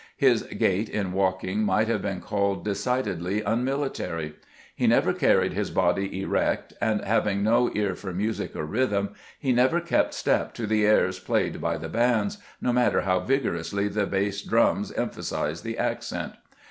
His 0.17 0.41
gait 0.41 0.89
in 0.89 1.13
walking 1.13 1.61
might 1.61 1.87
have 1.87 2.01
been 2.01 2.21
called 2.21 2.65
decidedly 2.65 3.43
un 3.43 3.63
military. 3.63 4.33
He 4.75 4.87
never 4.87 5.13
carried 5.13 5.53
his 5.53 5.69
body 5.69 6.21
erect, 6.23 6.73
and 6.81 7.03
having 7.05 7.43
no 7.43 7.69
ear 7.75 7.93
for 7.93 8.11
music 8.11 8.55
or 8.55 8.65
rhythm, 8.65 9.09
he 9.37 9.53
never 9.53 9.79
kept 9.79 10.15
step 10.15 10.55
to 10.55 10.65
the 10.65 10.87
airs 10.87 11.19
played 11.19 11.61
by 11.61 11.77
the 11.77 11.87
bands, 11.87 12.39
no 12.59 12.73
matter 12.73 13.01
how 13.01 13.19
vigorously 13.19 13.87
the 13.87 14.07
bass 14.07 14.41
drums 14.41 14.91
emphasized 14.93 15.63
the 15.63 15.77
accent. 15.77 16.33